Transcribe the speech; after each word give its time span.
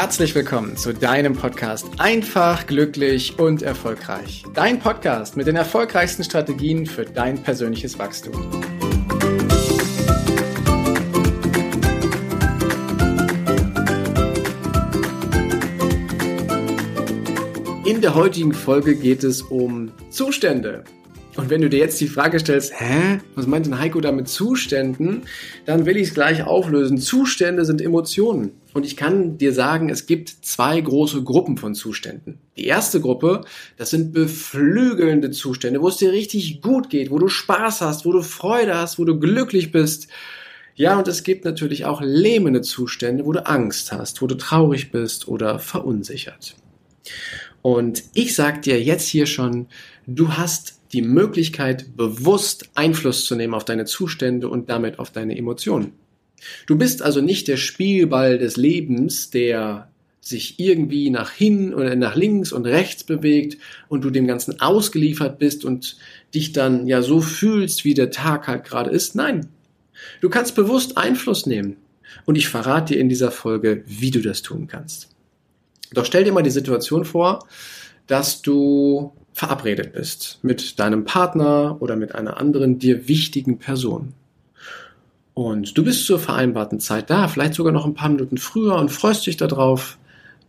herzlich 0.00 0.34
willkommen 0.34 0.78
zu 0.78 0.94
deinem 0.94 1.34
Podcast 1.34 1.86
Einfach, 1.98 2.66
glücklich 2.66 3.38
und 3.38 3.60
erfolgreich. 3.60 4.44
Dein 4.54 4.78
Podcast 4.78 5.36
mit 5.36 5.46
den 5.46 5.56
erfolgreichsten 5.56 6.24
Strategien 6.24 6.86
für 6.86 7.04
dein 7.04 7.42
persönliches 7.42 7.98
Wachstum. 7.98 8.32
In 17.84 18.00
der 18.00 18.14
heutigen 18.14 18.54
Folge 18.54 18.96
geht 18.96 19.22
es 19.22 19.42
um 19.42 19.92
Zustände. 20.08 20.84
Und 21.36 21.50
wenn 21.50 21.60
du 21.60 21.68
dir 21.68 21.78
jetzt 21.78 22.00
die 22.00 22.08
Frage 22.08 22.40
stellst, 22.40 22.72
hä, 22.80 23.20
was 23.34 23.46
meint 23.46 23.66
denn 23.66 23.78
Heiko 23.78 24.00
da 24.00 24.12
mit 24.12 24.28
Zuständen, 24.28 25.24
dann 25.66 25.84
will 25.84 25.98
ich 25.98 26.08
es 26.08 26.14
gleich 26.14 26.42
auflösen. 26.42 26.96
Zustände 26.96 27.66
sind 27.66 27.82
Emotionen. 27.82 28.59
Und 28.72 28.86
ich 28.86 28.96
kann 28.96 29.36
dir 29.36 29.52
sagen, 29.52 29.88
es 29.88 30.06
gibt 30.06 30.28
zwei 30.28 30.80
große 30.80 31.22
Gruppen 31.24 31.56
von 31.56 31.74
Zuständen. 31.74 32.38
Die 32.56 32.66
erste 32.66 33.00
Gruppe, 33.00 33.42
das 33.76 33.90
sind 33.90 34.12
beflügelnde 34.12 35.30
Zustände, 35.32 35.80
wo 35.80 35.88
es 35.88 35.96
dir 35.96 36.12
richtig 36.12 36.62
gut 36.62 36.88
geht, 36.88 37.10
wo 37.10 37.18
du 37.18 37.28
Spaß 37.28 37.80
hast, 37.80 38.06
wo 38.06 38.12
du 38.12 38.22
Freude 38.22 38.76
hast, 38.76 38.98
wo 38.98 39.04
du 39.04 39.18
glücklich 39.18 39.72
bist. 39.72 40.08
Ja, 40.76 40.96
und 40.98 41.08
es 41.08 41.24
gibt 41.24 41.44
natürlich 41.44 41.84
auch 41.84 42.00
lähmende 42.00 42.62
Zustände, 42.62 43.26
wo 43.26 43.32
du 43.32 43.46
Angst 43.46 43.92
hast, 43.92 44.22
wo 44.22 44.26
du 44.26 44.36
traurig 44.36 44.92
bist 44.92 45.26
oder 45.26 45.58
verunsichert. 45.58 46.54
Und 47.62 48.04
ich 48.14 48.34
sag 48.34 48.62
dir 48.62 48.80
jetzt 48.80 49.08
hier 49.08 49.26
schon, 49.26 49.66
du 50.06 50.36
hast 50.36 50.80
die 50.92 51.02
Möglichkeit, 51.02 51.96
bewusst 51.96 52.70
Einfluss 52.74 53.26
zu 53.26 53.36
nehmen 53.36 53.54
auf 53.54 53.64
deine 53.64 53.84
Zustände 53.84 54.48
und 54.48 54.70
damit 54.70 54.98
auf 54.98 55.10
deine 55.10 55.36
Emotionen. 55.36 55.92
Du 56.66 56.76
bist 56.76 57.02
also 57.02 57.20
nicht 57.20 57.48
der 57.48 57.56
Spielball 57.56 58.38
des 58.38 58.56
Lebens, 58.56 59.30
der 59.30 59.88
sich 60.20 60.60
irgendwie 60.60 61.10
nach 61.10 61.30
hin 61.30 61.72
oder 61.74 61.96
nach 61.96 62.14
links 62.14 62.52
und 62.52 62.66
rechts 62.66 63.04
bewegt 63.04 63.58
und 63.88 64.04
du 64.04 64.10
dem 64.10 64.26
Ganzen 64.26 64.60
ausgeliefert 64.60 65.38
bist 65.38 65.64
und 65.64 65.96
dich 66.34 66.52
dann 66.52 66.86
ja 66.86 67.02
so 67.02 67.20
fühlst, 67.20 67.84
wie 67.84 67.94
der 67.94 68.10
Tag 68.10 68.46
halt 68.46 68.64
gerade 68.64 68.90
ist. 68.90 69.14
Nein. 69.14 69.48
Du 70.20 70.28
kannst 70.28 70.54
bewusst 70.54 70.96
Einfluss 70.96 71.46
nehmen. 71.46 71.76
Und 72.24 72.36
ich 72.36 72.48
verrate 72.48 72.94
dir 72.94 73.00
in 73.00 73.08
dieser 73.08 73.30
Folge, 73.30 73.84
wie 73.86 74.10
du 74.10 74.20
das 74.20 74.42
tun 74.42 74.66
kannst. 74.66 75.08
Doch 75.92 76.04
stell 76.04 76.24
dir 76.24 76.32
mal 76.32 76.42
die 76.42 76.50
Situation 76.50 77.04
vor, 77.04 77.46
dass 78.06 78.42
du 78.42 79.12
verabredet 79.32 79.92
bist 79.92 80.38
mit 80.42 80.78
deinem 80.78 81.04
Partner 81.04 81.76
oder 81.80 81.96
mit 81.96 82.14
einer 82.14 82.36
anderen 82.36 82.78
dir 82.78 83.08
wichtigen 83.08 83.58
Person. 83.58 84.12
Und 85.40 85.78
du 85.78 85.82
bist 85.82 86.04
zur 86.04 86.18
vereinbarten 86.18 86.80
Zeit 86.80 87.08
da, 87.08 87.26
vielleicht 87.26 87.54
sogar 87.54 87.72
noch 87.72 87.86
ein 87.86 87.94
paar 87.94 88.10
Minuten 88.10 88.36
früher 88.36 88.74
und 88.74 88.90
freust 88.90 89.26
dich 89.26 89.38
darauf, 89.38 89.96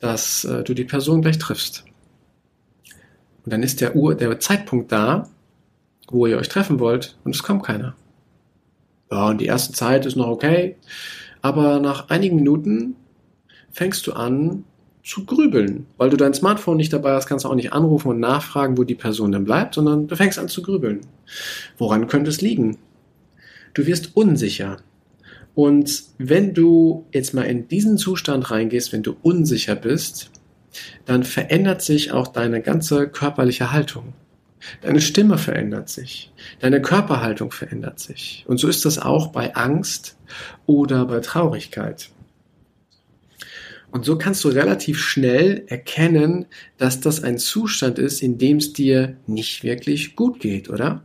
dass 0.02 0.44
äh, 0.44 0.66
du 0.66 0.74
die 0.74 0.84
Person 0.84 1.22
gleich 1.22 1.38
triffst. 1.38 1.86
Und 3.46 3.54
dann 3.54 3.64
ist 3.64 3.80
der, 3.80 3.96
Uhr, 3.96 4.16
der 4.16 4.38
Zeitpunkt 4.42 4.92
da, 4.92 5.30
wo 6.10 6.28
ihr 6.28 6.38
euch 6.38 6.50
treffen 6.50 6.82
wollt 6.82 7.16
und 7.24 7.34
es 7.34 7.42
kommt 7.42 7.64
keiner. 7.64 7.96
Ja, 9.10 9.30
und 9.30 9.40
die 9.40 9.46
erste 9.46 9.72
Zeit 9.72 10.06
ist 10.06 10.18
noch 10.18 10.28
okay, 10.28 10.76
aber 11.42 11.80
nach 11.80 12.10
einigen 12.10 12.36
Minuten 12.36 12.98
fängst 13.72 14.06
du 14.08 14.12
an, 14.12 14.66
zu 15.06 15.26
grübeln. 15.26 15.88
Weil 15.96 16.10
du 16.10 16.18
dein 16.18 16.34
Smartphone 16.34 16.76
nicht 16.76 16.92
dabei 16.92 17.14
hast, 17.14 17.28
kannst 17.28 17.46
du 17.46 17.50
auch 17.50 17.56
nicht 17.56 17.72
anrufen 17.72 18.10
und 18.10 18.20
nachfragen, 18.20 18.78
wo 18.78 18.84
die 18.84 18.96
Person 18.96 19.32
denn 19.32 19.46
bleibt, 19.46 19.76
sondern 19.76 20.10
du 20.10 20.18
fängst 20.18 20.38
an 20.38 20.50
zu 20.50 20.62
grübeln. 20.62 21.00
Woran 21.78 22.08
könnte 22.08 22.30
es 22.30 22.42
liegen? 22.42 22.78
Du 23.74 23.86
wirst 23.86 24.16
unsicher. 24.16 24.78
Und 25.54 26.04
wenn 26.18 26.54
du 26.54 27.08
jetzt 27.12 27.34
mal 27.34 27.44
in 27.44 27.68
diesen 27.68 27.98
Zustand 27.98 28.52
reingehst, 28.52 28.94
wenn 28.94 29.04
du 29.04 29.16
unsicher 29.22 29.76
bist, 29.76 30.32
dann 31.06 31.24
verändert 31.24 31.82
sich 31.82 32.12
auch 32.12 32.28
deine 32.28 32.62
ganze 32.62 33.08
körperliche 33.10 33.72
Haltung. 33.72 34.14
Deine 34.82 35.02
Stimme 35.02 35.38
verändert 35.38 35.90
sich. 35.90 36.32
Deine 36.60 36.82
Körperhaltung 36.82 37.52
verändert 37.52 38.00
sich. 38.00 38.46
Und 38.48 38.60
so 38.60 38.68
ist 38.68 38.86
das 38.86 39.00
auch 39.00 39.28
bei 39.28 39.56
Angst 39.56 40.18
oder 40.66 41.06
bei 41.06 41.20
Traurigkeit. 41.20 42.10
Und 43.92 44.06
so 44.06 44.18
kannst 44.18 44.44
du 44.46 44.50
relativ 44.50 45.00
schnell 45.00 45.66
erkennen, 45.68 46.46
dass 46.78 47.02
das 47.02 47.24
ein 47.24 47.38
Zustand 47.38 48.00
ist, 48.00 48.22
in 48.22 48.38
dem 48.38 48.58
es 48.58 48.72
dir 48.72 49.18
nicht 49.28 49.64
wirklich 49.64 50.16
gut 50.16 50.40
geht, 50.40 50.70
oder? 50.70 51.04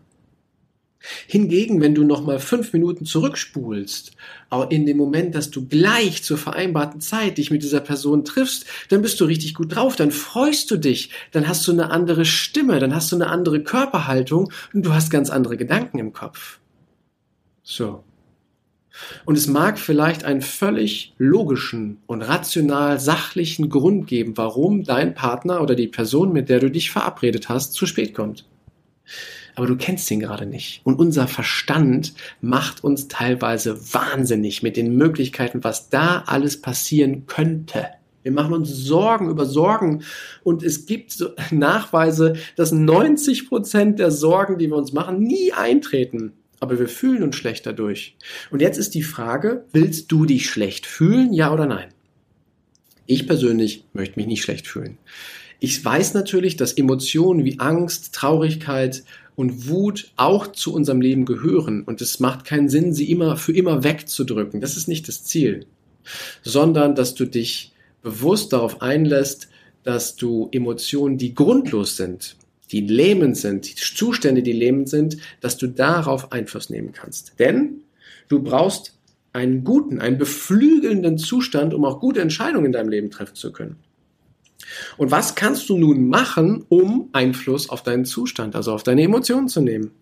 Hingegen, 1.26 1.80
wenn 1.80 1.94
du 1.94 2.04
nochmal 2.04 2.38
fünf 2.38 2.72
Minuten 2.72 3.04
zurückspulst, 3.04 4.12
auch 4.50 4.70
in 4.70 4.86
dem 4.86 4.96
Moment, 4.96 5.34
dass 5.34 5.50
du 5.50 5.66
gleich 5.66 6.22
zur 6.22 6.38
vereinbarten 6.38 7.00
Zeit 7.00 7.38
dich 7.38 7.50
mit 7.50 7.62
dieser 7.62 7.80
Person 7.80 8.24
triffst, 8.24 8.66
dann 8.88 9.02
bist 9.02 9.20
du 9.20 9.24
richtig 9.24 9.54
gut 9.54 9.74
drauf, 9.74 9.96
dann 9.96 10.10
freust 10.10 10.70
du 10.70 10.76
dich, 10.76 11.10
dann 11.32 11.48
hast 11.48 11.66
du 11.66 11.72
eine 11.72 11.90
andere 11.90 12.24
Stimme, 12.24 12.78
dann 12.78 12.94
hast 12.94 13.12
du 13.12 13.16
eine 13.16 13.28
andere 13.28 13.62
Körperhaltung 13.62 14.52
und 14.72 14.84
du 14.84 14.92
hast 14.92 15.10
ganz 15.10 15.30
andere 15.30 15.56
Gedanken 15.56 15.98
im 15.98 16.12
Kopf. 16.12 16.58
So. 17.62 18.04
Und 19.24 19.36
es 19.36 19.46
mag 19.46 19.78
vielleicht 19.78 20.24
einen 20.24 20.40
völlig 20.40 21.12
logischen 21.18 21.98
und 22.06 22.22
rational 22.22 22.98
sachlichen 22.98 23.68
Grund 23.68 24.06
geben, 24.06 24.36
warum 24.36 24.84
dein 24.84 25.14
Partner 25.14 25.60
oder 25.60 25.74
die 25.74 25.88
Person, 25.88 26.32
mit 26.32 26.48
der 26.48 26.60
du 26.60 26.70
dich 26.70 26.90
verabredet 26.90 27.48
hast, 27.48 27.74
zu 27.74 27.86
spät 27.86 28.14
kommt. 28.14 28.46
Aber 29.56 29.66
du 29.66 29.76
kennst 29.76 30.08
ihn 30.10 30.20
gerade 30.20 30.46
nicht. 30.46 30.80
Und 30.84 31.00
unser 31.00 31.26
Verstand 31.26 32.14
macht 32.40 32.84
uns 32.84 33.08
teilweise 33.08 33.92
wahnsinnig 33.92 34.62
mit 34.62 34.76
den 34.76 34.94
Möglichkeiten, 34.96 35.64
was 35.64 35.88
da 35.88 36.22
alles 36.26 36.62
passieren 36.62 37.26
könnte. 37.26 37.88
Wir 38.22 38.32
machen 38.32 38.54
uns 38.54 38.70
Sorgen 38.70 39.28
über 39.28 39.46
Sorgen 39.46 40.02
und 40.44 40.62
es 40.62 40.86
gibt 40.86 41.24
Nachweise, 41.50 42.34
dass 42.54 42.70
90 42.70 43.48
Prozent 43.48 43.98
der 43.98 44.12
Sorgen, 44.12 44.58
die 44.58 44.68
wir 44.68 44.76
uns 44.76 44.92
machen, 44.92 45.18
nie 45.18 45.52
eintreten 45.52 46.32
aber 46.60 46.78
wir 46.78 46.88
fühlen 46.88 47.22
uns 47.22 47.36
schlecht 47.36 47.66
dadurch. 47.66 48.16
Und 48.50 48.62
jetzt 48.62 48.78
ist 48.78 48.94
die 48.94 49.02
Frage, 49.02 49.66
willst 49.72 50.10
du 50.10 50.24
dich 50.24 50.48
schlecht 50.48 50.86
fühlen, 50.86 51.32
ja 51.32 51.52
oder 51.52 51.66
nein? 51.66 51.88
Ich 53.06 53.26
persönlich 53.26 53.84
möchte 53.92 54.18
mich 54.18 54.26
nicht 54.26 54.42
schlecht 54.42 54.66
fühlen. 54.66 54.98
Ich 55.58 55.82
weiß 55.84 56.14
natürlich, 56.14 56.56
dass 56.56 56.72
Emotionen 56.72 57.44
wie 57.44 57.58
Angst, 57.58 58.14
Traurigkeit 58.14 59.04
und 59.36 59.68
Wut 59.68 60.10
auch 60.16 60.48
zu 60.48 60.74
unserem 60.74 61.00
Leben 61.00 61.24
gehören 61.24 61.82
und 61.82 62.00
es 62.00 62.20
macht 62.20 62.44
keinen 62.44 62.68
Sinn, 62.68 62.92
sie 62.92 63.10
immer 63.10 63.36
für 63.36 63.52
immer 63.52 63.84
wegzudrücken. 63.84 64.60
Das 64.60 64.76
ist 64.76 64.88
nicht 64.88 65.08
das 65.08 65.24
Ziel, 65.24 65.66
sondern 66.42 66.94
dass 66.94 67.14
du 67.14 67.26
dich 67.26 67.72
bewusst 68.02 68.52
darauf 68.52 68.82
einlässt, 68.82 69.48
dass 69.82 70.16
du 70.16 70.48
Emotionen, 70.52 71.18
die 71.18 71.34
grundlos 71.34 71.96
sind, 71.96 72.36
die 72.72 72.80
lähmend 72.80 73.36
sind, 73.36 73.68
die 73.68 73.74
Zustände, 73.76 74.42
die 74.42 74.52
lähmend 74.52 74.88
sind, 74.88 75.16
dass 75.40 75.56
du 75.56 75.68
darauf 75.68 76.32
Einfluss 76.32 76.70
nehmen 76.70 76.92
kannst. 76.92 77.38
Denn 77.38 77.82
du 78.28 78.42
brauchst 78.42 78.94
einen 79.32 79.64
guten, 79.64 80.00
einen 80.00 80.18
beflügelnden 80.18 81.18
Zustand, 81.18 81.74
um 81.74 81.84
auch 81.84 82.00
gute 82.00 82.20
Entscheidungen 82.20 82.66
in 82.66 82.72
deinem 82.72 82.88
Leben 82.88 83.10
treffen 83.10 83.34
zu 83.34 83.52
können. 83.52 83.76
Und 84.96 85.10
was 85.10 85.34
kannst 85.34 85.68
du 85.68 85.78
nun 85.78 86.08
machen, 86.08 86.64
um 86.68 87.08
Einfluss 87.12 87.68
auf 87.68 87.82
deinen 87.82 88.04
Zustand, 88.04 88.56
also 88.56 88.72
auf 88.72 88.82
deine 88.82 89.02
Emotionen 89.02 89.48
zu 89.48 89.60
nehmen? 89.60 89.92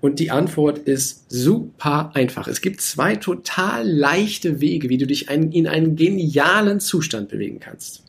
Und 0.00 0.18
die 0.18 0.30
Antwort 0.30 0.78
ist 0.78 1.30
super 1.30 2.10
einfach. 2.14 2.46
Es 2.48 2.60
gibt 2.60 2.80
zwei 2.80 3.16
total 3.16 3.88
leichte 3.88 4.60
Wege, 4.60 4.88
wie 4.88 4.98
du 4.98 5.06
dich 5.06 5.28
in 5.30 5.66
einen 5.66 5.96
genialen 5.96 6.80
Zustand 6.80 7.28
bewegen 7.28 7.60
kannst. 7.60 8.04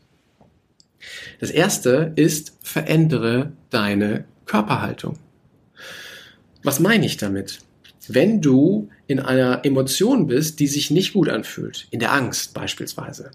Das 1.40 1.52
erste 1.52 2.14
ist, 2.16 2.58
verändere 2.62 3.54
deine 3.70 4.26
Körperhaltung. 4.46 5.18
Was 6.64 6.80
meine 6.80 7.06
ich 7.06 7.18
damit? 7.18 7.60
Wenn 8.08 8.42
du 8.42 8.90
in 9.08 9.20
einer 9.20 9.64
Emotion 9.66 10.28
bist, 10.28 10.60
die 10.60 10.68
sich 10.68 10.92
nicht 10.92 11.14
gut 11.14 11.30
anfühlt, 11.30 11.88
in 11.92 12.00
der 12.00 12.14
Angst 12.14 12.54
beispielsweise, 12.54 13.32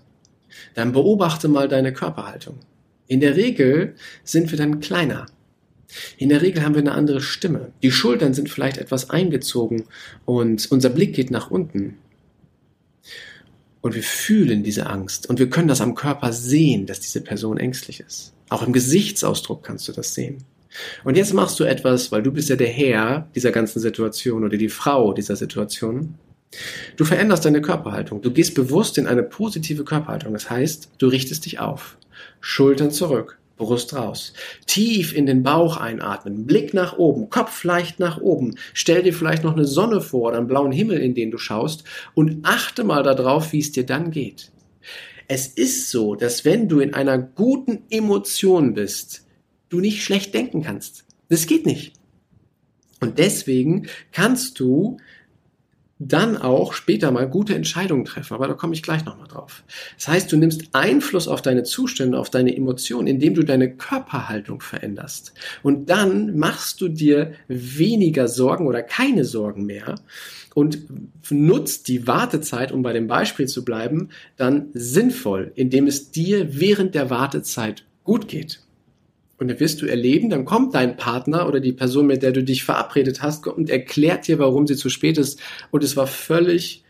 dann 0.74 0.92
beobachte 0.92 1.48
mal 1.48 1.68
deine 1.68 1.92
Körperhaltung. 1.92 2.58
In 3.06 3.20
der 3.20 3.36
Regel 3.36 3.94
sind 4.24 4.50
wir 4.50 4.58
dann 4.58 4.80
kleiner. 4.80 5.26
In 6.18 6.28
der 6.28 6.42
Regel 6.42 6.62
haben 6.62 6.74
wir 6.74 6.80
eine 6.80 6.92
andere 6.92 7.20
Stimme. 7.20 7.72
Die 7.82 7.90
Schultern 7.90 8.34
sind 8.34 8.48
vielleicht 8.48 8.78
etwas 8.78 9.10
eingezogen 9.10 9.84
und 10.24 10.70
unser 10.70 10.90
Blick 10.90 11.14
geht 11.14 11.30
nach 11.30 11.50
unten. 11.50 11.98
Und 13.80 13.94
wir 13.94 14.02
fühlen 14.02 14.62
diese 14.62 14.86
Angst. 14.86 15.28
Und 15.28 15.38
wir 15.38 15.48
können 15.48 15.68
das 15.68 15.80
am 15.80 15.94
Körper 15.94 16.32
sehen, 16.32 16.86
dass 16.86 17.00
diese 17.00 17.22
Person 17.22 17.56
ängstlich 17.56 18.00
ist. 18.00 18.34
Auch 18.50 18.62
im 18.62 18.72
Gesichtsausdruck 18.72 19.62
kannst 19.62 19.88
du 19.88 19.92
das 19.92 20.14
sehen. 20.14 20.44
Und 21.02 21.16
jetzt 21.16 21.34
machst 21.34 21.58
du 21.58 21.64
etwas, 21.64 22.12
weil 22.12 22.22
du 22.22 22.30
bist 22.30 22.48
ja 22.48 22.56
der 22.56 22.68
Herr 22.68 23.28
dieser 23.34 23.50
ganzen 23.50 23.80
Situation 23.80 24.44
oder 24.44 24.56
die 24.56 24.68
Frau 24.68 25.12
dieser 25.12 25.34
Situation. 25.34 26.14
Du 26.96 27.04
veränderst 27.04 27.44
deine 27.44 27.62
Körperhaltung. 27.62 28.22
Du 28.22 28.32
gehst 28.32 28.54
bewusst 28.54 28.98
in 28.98 29.06
eine 29.06 29.22
positive 29.22 29.84
Körperhaltung. 29.84 30.32
Das 30.32 30.50
heißt, 30.50 30.90
du 30.98 31.06
richtest 31.06 31.44
dich 31.44 31.60
auf. 31.60 31.96
Schultern 32.40 32.90
zurück. 32.90 33.38
Brust 33.56 33.94
raus. 33.94 34.32
Tief 34.66 35.14
in 35.14 35.26
den 35.26 35.42
Bauch 35.42 35.76
einatmen, 35.76 36.46
Blick 36.46 36.72
nach 36.72 36.96
oben, 36.96 37.28
Kopf 37.28 37.62
leicht 37.62 38.00
nach 38.00 38.18
oben. 38.18 38.54
Stell 38.72 39.02
dir 39.02 39.12
vielleicht 39.12 39.44
noch 39.44 39.52
eine 39.52 39.66
Sonne 39.66 40.00
vor 40.00 40.28
oder 40.28 40.38
einen 40.38 40.46
blauen 40.46 40.72
Himmel, 40.72 40.98
in 40.98 41.14
den 41.14 41.30
du 41.30 41.36
schaust 41.36 41.84
und 42.14 42.38
achte 42.42 42.84
mal 42.84 43.02
darauf, 43.02 43.52
wie 43.52 43.58
es 43.58 43.70
dir 43.70 43.84
dann 43.84 44.10
geht. 44.10 44.50
Es 45.28 45.46
ist 45.46 45.90
so, 45.90 46.14
dass 46.14 46.46
wenn 46.46 46.68
du 46.68 46.80
in 46.80 46.94
einer 46.94 47.18
guten 47.18 47.82
Emotion 47.90 48.72
bist, 48.72 49.26
du 49.68 49.80
nicht 49.80 50.02
schlecht 50.02 50.32
denken 50.32 50.62
kannst. 50.62 51.04
Das 51.28 51.46
geht 51.46 51.66
nicht. 51.66 51.92
Und 53.00 53.18
deswegen 53.18 53.88
kannst 54.10 54.58
du 54.58 54.96
dann 56.02 56.38
auch 56.38 56.72
später 56.72 57.10
mal 57.10 57.28
gute 57.28 57.54
Entscheidungen 57.54 58.06
treffen. 58.06 58.32
Aber 58.34 58.48
da 58.48 58.54
komme 58.54 58.72
ich 58.72 58.82
gleich 58.82 59.04
nochmal 59.04 59.28
drauf. 59.28 59.62
Das 59.96 60.08
heißt, 60.08 60.32
du 60.32 60.38
nimmst 60.38 60.70
Einfluss 60.72 61.28
auf 61.28 61.42
deine 61.42 61.62
Zustände, 61.62 62.18
auf 62.18 62.30
deine 62.30 62.56
Emotionen, 62.56 63.06
indem 63.06 63.34
du 63.34 63.44
deine 63.44 63.76
Körperhaltung 63.76 64.62
veränderst. 64.62 65.34
Und 65.62 65.90
dann 65.90 66.38
machst 66.38 66.80
du 66.80 66.88
dir 66.88 67.34
weniger 67.48 68.28
Sorgen 68.28 68.66
oder 68.66 68.82
keine 68.82 69.26
Sorgen 69.26 69.66
mehr 69.66 69.96
und 70.54 70.78
nutzt 71.30 71.86
die 71.88 72.06
Wartezeit, 72.06 72.72
um 72.72 72.82
bei 72.82 72.94
dem 72.94 73.06
Beispiel 73.06 73.46
zu 73.46 73.64
bleiben, 73.64 74.08
dann 74.36 74.68
sinnvoll, 74.72 75.52
indem 75.54 75.86
es 75.86 76.10
dir 76.10 76.58
während 76.58 76.94
der 76.94 77.10
Wartezeit 77.10 77.84
gut 78.04 78.26
geht. 78.26 78.60
Und 79.40 79.48
dann 79.48 79.58
wirst 79.58 79.80
du 79.80 79.86
erleben, 79.86 80.28
dann 80.28 80.44
kommt 80.44 80.74
dein 80.74 80.98
Partner 80.98 81.48
oder 81.48 81.60
die 81.60 81.72
Person, 81.72 82.06
mit 82.06 82.22
der 82.22 82.32
du 82.32 82.44
dich 82.44 82.62
verabredet 82.62 83.22
hast, 83.22 83.46
und 83.46 83.70
erklärt 83.70 84.28
dir, 84.28 84.38
warum 84.38 84.66
sie 84.66 84.76
zu 84.76 84.90
spät 84.90 85.16
ist. 85.16 85.40
Und 85.70 85.82
es 85.82 85.96
war 85.96 86.06
völlig 86.06 86.84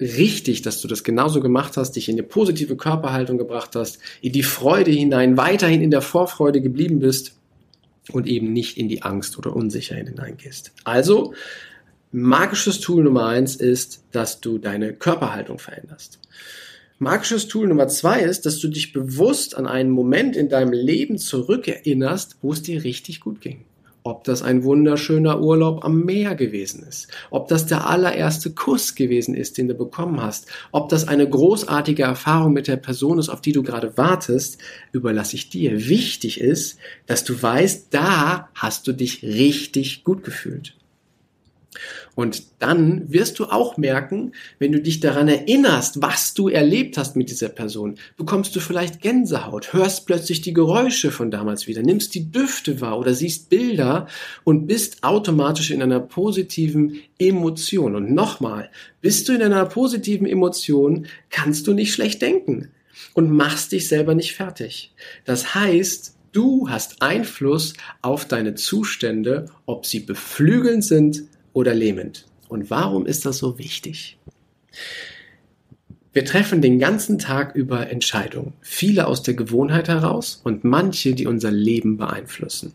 richtig, 0.00 0.62
dass 0.62 0.80
du 0.80 0.86
das 0.86 1.02
genauso 1.02 1.40
gemacht 1.40 1.76
hast, 1.76 1.96
dich 1.96 2.08
in 2.08 2.14
eine 2.14 2.22
positive 2.22 2.76
Körperhaltung 2.76 3.38
gebracht 3.38 3.74
hast, 3.74 3.98
in 4.22 4.32
die 4.32 4.44
Freude 4.44 4.92
hinein, 4.92 5.36
weiterhin 5.36 5.82
in 5.82 5.90
der 5.90 6.00
Vorfreude 6.00 6.60
geblieben 6.60 7.00
bist 7.00 7.34
und 8.12 8.28
eben 8.28 8.52
nicht 8.52 8.78
in 8.78 8.88
die 8.88 9.02
Angst 9.02 9.36
oder 9.36 9.54
Unsicherheit 9.54 10.08
hineingehst. 10.08 10.72
Also, 10.84 11.34
magisches 12.12 12.78
Tool 12.78 13.02
Nummer 13.02 13.26
eins 13.26 13.56
ist, 13.56 14.04
dass 14.12 14.40
du 14.40 14.58
deine 14.58 14.92
Körperhaltung 14.92 15.58
veränderst. 15.58 16.20
Magisches 17.02 17.48
Tool 17.48 17.66
Nummer 17.66 17.88
zwei 17.88 18.20
ist, 18.20 18.44
dass 18.44 18.58
du 18.58 18.68
dich 18.68 18.92
bewusst 18.92 19.56
an 19.56 19.66
einen 19.66 19.88
Moment 19.88 20.36
in 20.36 20.50
deinem 20.50 20.74
Leben 20.74 21.16
zurückerinnerst, 21.16 22.36
wo 22.42 22.52
es 22.52 22.60
dir 22.60 22.84
richtig 22.84 23.20
gut 23.20 23.40
ging. 23.40 23.64
Ob 24.02 24.24
das 24.24 24.42
ein 24.42 24.64
wunderschöner 24.64 25.40
Urlaub 25.40 25.82
am 25.82 26.04
Meer 26.04 26.34
gewesen 26.34 26.84
ist, 26.86 27.08
ob 27.30 27.48
das 27.48 27.64
der 27.64 27.88
allererste 27.88 28.50
Kuss 28.50 28.96
gewesen 28.96 29.34
ist, 29.34 29.56
den 29.56 29.68
du 29.68 29.74
bekommen 29.74 30.20
hast, 30.20 30.48
ob 30.72 30.90
das 30.90 31.08
eine 31.08 31.26
großartige 31.26 32.02
Erfahrung 32.02 32.52
mit 32.52 32.68
der 32.68 32.76
Person 32.76 33.18
ist, 33.18 33.30
auf 33.30 33.40
die 33.40 33.52
du 33.52 33.62
gerade 33.62 33.96
wartest, 33.96 34.58
überlasse 34.92 35.36
ich 35.36 35.48
dir. 35.48 35.88
Wichtig 35.88 36.38
ist, 36.38 36.76
dass 37.06 37.24
du 37.24 37.42
weißt, 37.42 37.86
da 37.94 38.50
hast 38.54 38.86
du 38.86 38.92
dich 38.92 39.22
richtig 39.22 40.04
gut 40.04 40.22
gefühlt. 40.22 40.74
Und 42.14 42.42
dann 42.58 43.12
wirst 43.12 43.38
du 43.38 43.44
auch 43.44 43.76
merken, 43.76 44.32
wenn 44.58 44.72
du 44.72 44.80
dich 44.80 45.00
daran 45.00 45.28
erinnerst, 45.28 46.02
was 46.02 46.34
du 46.34 46.48
erlebt 46.48 46.98
hast 46.98 47.14
mit 47.16 47.30
dieser 47.30 47.48
Person, 47.48 47.96
bekommst 48.16 48.54
du 48.56 48.60
vielleicht 48.60 49.00
Gänsehaut, 49.00 49.72
hörst 49.72 50.06
plötzlich 50.06 50.40
die 50.40 50.52
Geräusche 50.52 51.12
von 51.12 51.30
damals 51.30 51.66
wieder, 51.68 51.82
nimmst 51.82 52.14
die 52.14 52.30
Düfte 52.30 52.80
wahr 52.80 52.98
oder 52.98 53.14
siehst 53.14 53.50
Bilder 53.50 54.08
und 54.42 54.66
bist 54.66 55.04
automatisch 55.04 55.70
in 55.70 55.82
einer 55.82 56.00
positiven 56.00 57.00
Emotion. 57.18 57.94
Und 57.94 58.12
nochmal, 58.12 58.70
bist 59.00 59.28
du 59.28 59.32
in 59.32 59.42
einer 59.42 59.66
positiven 59.66 60.26
Emotion, 60.26 61.06
kannst 61.30 61.66
du 61.66 61.72
nicht 61.72 61.94
schlecht 61.94 62.20
denken 62.20 62.70
und 63.14 63.30
machst 63.30 63.72
dich 63.72 63.86
selber 63.88 64.14
nicht 64.14 64.34
fertig. 64.34 64.92
Das 65.24 65.54
heißt, 65.54 66.16
Du 66.32 66.68
hast 66.68 67.02
Einfluss 67.02 67.74
auf 68.02 68.24
deine 68.24 68.54
Zustände, 68.54 69.46
ob 69.66 69.84
sie 69.84 69.98
beflügelnd 69.98 70.84
sind 70.84 71.24
oder 71.52 71.74
lähmend. 71.74 72.26
Und 72.48 72.70
warum 72.70 73.06
ist 73.06 73.26
das 73.26 73.38
so 73.38 73.58
wichtig? 73.58 74.18
Wir 76.12 76.24
treffen 76.24 76.60
den 76.60 76.80
ganzen 76.80 77.18
Tag 77.18 77.54
über 77.54 77.88
Entscheidungen, 77.88 78.54
viele 78.60 79.06
aus 79.06 79.22
der 79.22 79.34
Gewohnheit 79.34 79.88
heraus 79.88 80.40
und 80.42 80.64
manche, 80.64 81.14
die 81.14 81.28
unser 81.28 81.52
Leben 81.52 81.96
beeinflussen. 81.96 82.74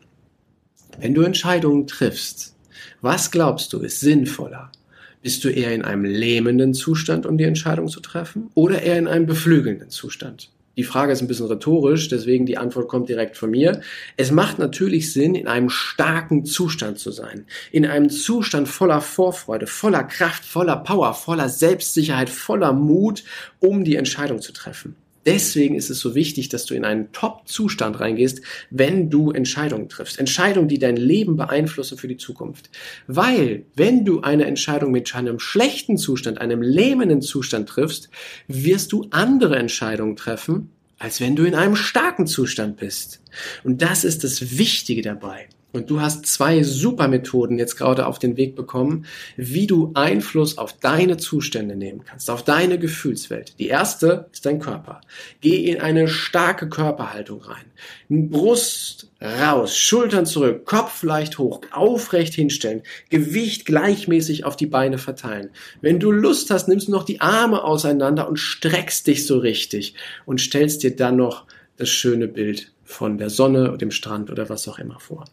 Wenn 1.00 1.13
du 1.13 1.22
Entscheidungen 1.22 1.88
triffst, 1.88 2.56
was 3.01 3.31
glaubst 3.31 3.74
du 3.74 3.80
ist 3.80 4.00
sinnvoller? 4.00 4.72
Bist 5.21 5.44
du 5.44 5.50
eher 5.50 5.74
in 5.74 5.83
einem 5.83 6.06
lähmenden 6.06 6.74
Zustand, 6.74 7.25
um 7.25 7.38
die 7.38 7.44
Entscheidung 7.44 7.89
zu 7.89 8.00
treffen, 8.00 8.51
oder 8.54 8.83
eher 8.83 9.00
in 9.00 9.07
einem 9.07 9.25
beflügelnden 9.25 9.89
Zustand? 9.89 10.51
Die 10.77 10.83
Frage 10.83 11.13
ist 11.13 11.22
ein 11.22 11.27
bisschen 11.27 11.48
rhetorisch, 11.48 12.10
deswegen 12.10 12.45
die 12.45 12.57
Antwort 12.57 12.88
kommt 12.88 13.07
direkt 13.10 13.38
von 13.38 13.50
mir. 13.50 13.81
Es 14.18 14.31
macht 14.31 14.60
natürlich 14.60 15.13
Sinn, 15.13 15.36
in 15.36 15.48
einem 15.48 15.69
starken 15.69 16.45
Zustand 16.45 17.00
zu 17.00 17.12
sein. 17.12 17.45
In 17.72 17.86
einem 17.86 18.10
Zustand 18.10 18.68
voller 18.68 19.01
Vorfreude, 19.01 19.68
voller 19.68 20.04
Kraft, 20.04 20.44
voller 20.44 20.77
Power, 20.77 21.13
voller 21.13 21.50
Selbstsicherheit, 21.50 22.30
voller 22.30 22.74
Mut, 22.74 23.24
um 23.60 23.83
die 23.83 23.95
Entscheidung 23.95 24.42
zu 24.42 24.51
treffen. 24.51 24.95
Deswegen 25.25 25.75
ist 25.75 25.89
es 25.89 26.00
so 26.00 26.13
wichtig, 26.13 26.50
dass 26.50 26.66
du 26.66 26.75
in 26.75 26.86
einen 26.86 27.12
Top-Zustand 27.12 28.00
reingehst, 28.00 28.42
wenn 28.69 29.10
du 29.10 29.31
Entscheidungen 29.31 29.89
triffst. 29.89 30.19
Entscheidungen, 30.19 30.68
die 30.68 30.77
dein 30.77 30.98
Leben 30.98 31.36
beeinflussen 31.36 31.98
für 31.98 32.07
die 32.07 32.18
Zukunft. 32.18 32.69
Weil, 33.07 33.66
wenn 33.75 34.06
du 34.06 34.22
eine 34.22 34.45
Entscheidung 34.45 34.92
mit 34.92 35.13
einem 35.16 35.39
schlechten 35.39 35.98
Zustand, 35.98 36.39
einem 36.39 36.62
lähmenden 36.62 37.22
Zustand 37.22 37.69
triffst, 37.69 38.10
wirst 38.48 38.92
du 38.92 39.07
andere 39.10 39.57
Entscheidungen 39.57 40.16
treffen, 40.16 40.69
als 41.00 41.19
wenn 41.19 41.36
du 41.36 41.44
in 41.44 41.56
einem 41.56 41.75
starken 41.75 42.28
Zustand 42.28 42.78
bist. 42.78 43.21
Und 43.63 43.81
das 43.81 44.04
ist 44.04 44.24
das 44.24 44.57
Wichtige 44.57 45.01
dabei. 45.01 45.50
Und 45.75 45.89
du 45.89 46.00
hast 46.00 46.25
zwei 46.25 46.63
super 46.63 47.10
Methoden 47.10 47.60
jetzt 47.60 47.75
gerade 47.75 48.06
auf 48.06 48.18
den 48.18 48.38
Weg 48.38 48.56
bekommen, 48.56 49.06
wie 49.36 49.68
du 49.68 49.92
Einfluss 49.94 50.57
auf 50.57 50.72
deine 50.72 51.18
Zustände 51.18 51.75
nehmen 51.75 52.06
kannst, 52.06 52.30
auf 52.30 52.44
deine 52.44 52.80
Gefühlswelt. 52.80 53.60
Die 53.60 53.68
erste 53.68 54.30
ist 54.31 54.45
dein 54.45 54.62
Körper. 54.62 55.01
Geh 55.42 55.69
in 55.69 55.81
eine 55.81 56.07
starke 56.07 56.69
Körperhaltung 56.69 57.42
rein. 57.42 57.66
Brust 58.07 59.10
raus, 59.22 59.77
Schultern 59.77 60.25
zurück, 60.25 60.63
Kopf 60.63 61.04
leicht 61.04 61.39
hoch, 61.39 61.60
aufrecht 61.72 62.36
hinstellen, 62.36 62.83
Gewicht 63.10 63.66
gleichmäßig 63.66 64.45
auf 64.45 64.56
die 64.56 64.68
Beine 64.68 64.98
verteilen. 64.98 65.50
Wenn 65.81 66.00
du 66.00 66.10
Lust 66.10 66.51
hast, 66.51 66.69
nimmst 66.69 66.88
du 66.88 66.94
noch 66.94 67.04
die 67.04 67.19
Arme 67.19 67.66
auseinander 67.66 68.30
und 68.30 68.38
streckst 68.38 69.07
dich 69.07 69.25
so 69.25 69.39
richtig 69.39 69.95
und 70.25 70.39
stellst 70.39 70.83
dir 70.83 70.95
dann 70.95 71.18
noch 71.18 71.44
das 71.75 71.89
schöne 71.89 72.30
Bild 72.30 72.71
von 72.86 73.18
der 73.18 73.30
Sonne, 73.30 73.78
dem 73.78 73.92
Strand 73.92 74.31
oder 74.31 74.48
was 74.48 74.68
auch 74.68 74.80
immer 74.80 75.00
vor. 75.00 75.25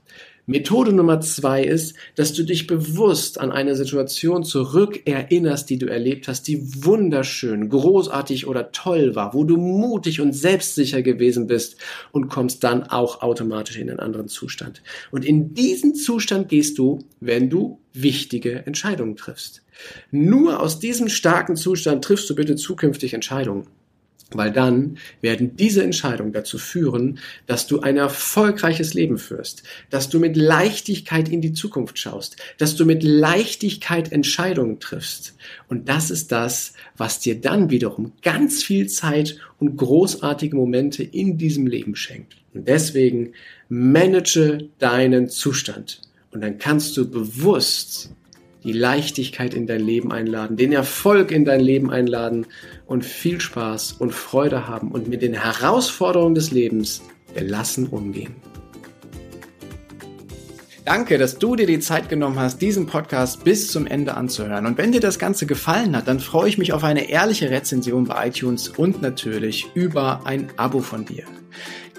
Methode 0.46 0.92
Nummer 0.92 1.20
zwei 1.20 1.62
ist, 1.62 1.94
dass 2.16 2.32
du 2.32 2.42
dich 2.42 2.66
bewusst 2.66 3.40
an 3.40 3.52
eine 3.52 3.76
Situation 3.76 4.43
zurückerinnerst, 4.43 5.70
die 5.70 5.78
du 5.78 5.86
erlebt 5.86 6.26
hast, 6.26 6.48
die 6.48 6.84
wunderschön, 6.84 7.69
großartig 7.69 8.48
oder 8.48 8.72
toll 8.72 9.14
war, 9.14 9.34
wo 9.34 9.44
du 9.44 9.56
mutig 9.56 10.20
und 10.20 10.32
selbstsicher 10.32 11.02
gewesen 11.02 11.46
bist 11.46 11.76
und 12.10 12.28
kommst 12.28 12.64
dann 12.64 12.82
auch 12.82 13.22
automatisch 13.22 13.78
in 13.78 13.88
einen 13.88 14.00
anderen 14.00 14.26
Zustand. 14.26 14.82
Und 15.12 15.24
in 15.24 15.55
diesen 15.55 15.94
Zustand 15.94 16.48
gehst 16.48 16.76
du, 16.76 16.98
wenn 17.20 17.48
du 17.48 17.78
wichtige 17.93 18.67
Entscheidungen 18.67 19.14
triffst. 19.14 19.62
Nur 20.10 20.60
aus 20.60 20.81
diesem 20.81 21.08
starken 21.08 21.55
Zustand 21.55 22.02
triffst 22.02 22.28
du 22.28 22.34
bitte 22.34 22.56
zukünftig 22.56 23.14
Entscheidungen. 23.14 23.69
Weil 24.34 24.53
dann 24.53 24.98
werden 25.20 25.56
diese 25.56 25.82
Entscheidungen 25.82 26.32
dazu 26.32 26.58
führen, 26.58 27.19
dass 27.46 27.67
du 27.67 27.81
ein 27.81 27.96
erfolgreiches 27.96 28.94
Leben 28.94 29.19
führst, 29.19 29.62
dass 29.91 30.08
du 30.08 30.19
mit 30.19 30.36
Leichtigkeit 30.36 31.29
in 31.29 31.41
die 31.41 31.53
Zukunft 31.53 31.98
schaust, 31.98 32.36
dass 32.58 32.77
du 32.77 32.84
mit 32.84 33.03
Leichtigkeit 33.03 34.12
Entscheidungen 34.12 34.81
triffst. 34.81 35.34
Und 35.69 35.89
das 35.89 36.10
ist 36.10 36.32
das, 36.32 36.74
was 36.96 37.20
dir 37.20 37.41
dann 37.41 37.70
wiederum 37.70 38.12
ganz 38.22 38.62
viel 38.62 38.89
Zeit 38.89 39.39
und 39.58 39.77
großartige 39.77 40.56
Momente 40.56 41.03
in 41.03 41.39
diesem 41.39 41.67
Leben 41.67 41.96
schenkt. 41.96 42.36
Und 42.55 42.69
deswegen 42.69 43.32
manage 43.69 44.69
deinen 44.79 45.29
Zustand. 45.29 46.01
Und 46.31 46.43
dann 46.43 46.58
kannst 46.58 46.96
du 46.96 47.10
bewusst 47.10 48.10
die 48.64 48.72
Leichtigkeit 48.72 49.54
in 49.54 49.66
dein 49.66 49.81
Leben 49.81 50.12
einladen, 50.12 50.56
den 50.56 50.72
Erfolg 50.72 51.31
in 51.31 51.44
dein 51.44 51.60
Leben 51.60 51.90
einladen 51.90 52.46
und 52.86 53.04
viel 53.04 53.40
Spaß 53.40 53.92
und 53.92 54.12
Freude 54.12 54.69
haben 54.69 54.92
und 54.92 55.08
mit 55.08 55.22
den 55.22 55.34
Herausforderungen 55.34 56.34
des 56.34 56.50
Lebens 56.50 57.02
gelassen 57.34 57.88
umgehen. 57.88 58.36
Danke, 60.84 61.16
dass 61.16 61.38
du 61.38 61.54
dir 61.54 61.66
die 61.66 61.78
Zeit 61.78 62.08
genommen 62.08 62.40
hast, 62.40 62.60
diesen 62.60 62.86
Podcast 62.86 63.44
bis 63.44 63.70
zum 63.70 63.86
Ende 63.86 64.14
anzuhören. 64.14 64.66
Und 64.66 64.78
wenn 64.78 64.90
dir 64.90 65.00
das 65.00 65.20
Ganze 65.20 65.46
gefallen 65.46 65.96
hat, 65.96 66.08
dann 66.08 66.19
freue 66.19 66.48
ich 66.48 66.58
mich 66.58 66.72
auf 66.72 66.82
eine 66.82 67.08
ehrliche 67.08 67.50
Rezension 67.50 68.04
bei 68.04 68.26
iTunes 68.26 68.69
und 68.69 69.00
natürlich 69.00 69.69
über 69.74 70.26
ein 70.26 70.48
Abo 70.56 70.81
von 70.81 71.04
dir. 71.04 71.24